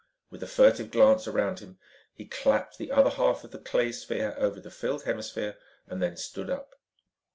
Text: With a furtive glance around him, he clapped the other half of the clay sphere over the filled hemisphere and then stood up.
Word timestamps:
With 0.31 0.41
a 0.41 0.47
furtive 0.47 0.89
glance 0.89 1.27
around 1.27 1.59
him, 1.59 1.77
he 2.15 2.25
clapped 2.25 2.79
the 2.79 2.91
other 2.91 3.11
half 3.11 3.43
of 3.43 3.51
the 3.51 3.59
clay 3.59 3.91
sphere 3.91 4.33
over 4.35 4.59
the 4.59 4.71
filled 4.71 5.03
hemisphere 5.03 5.59
and 5.85 6.01
then 6.01 6.17
stood 6.17 6.49
up. 6.49 6.73